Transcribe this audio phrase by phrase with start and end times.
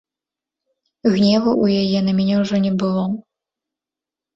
[1.13, 3.09] Гневу ў яе на мяне ўжо не было.